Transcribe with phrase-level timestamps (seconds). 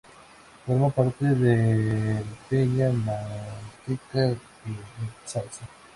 [0.65, 5.67] Forma parte del Peña Manteca-Genestaza.